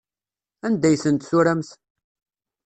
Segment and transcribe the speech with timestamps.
[0.65, 1.69] Anda ay tent-turamt?